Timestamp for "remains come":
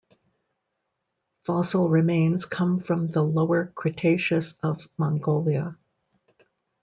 1.87-2.79